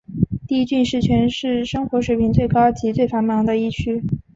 [0.47, 4.01] 第一郡是全市生活水平最高及最繁忙的一区。